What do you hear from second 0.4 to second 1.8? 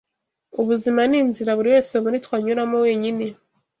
ubuzima ni inzira buri